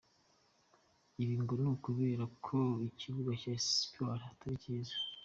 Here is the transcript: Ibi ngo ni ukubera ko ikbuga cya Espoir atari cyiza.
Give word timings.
Ibi 1.21 1.35
ngo 1.41 1.53
ni 1.61 1.67
ukubera 1.73 2.23
ko 2.45 2.57
ikbuga 2.87 3.31
cya 3.41 3.51
Espoir 3.59 4.19
atari 4.31 4.57
cyiza. 4.63 4.95